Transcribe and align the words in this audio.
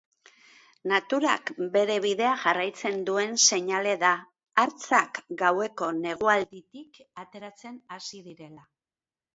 Naturak 0.91 1.51
bere 1.75 1.97
bidea 2.05 2.31
jarraitzen 2.45 2.97
duen 3.11 3.37
seinale 3.49 3.93
da 4.05 4.15
hartzak 4.65 5.21
gaueko 5.45 5.93
negualditik 6.03 7.01
ateratzen 7.27 7.81
hasi 7.99 8.27
direla. 8.33 8.69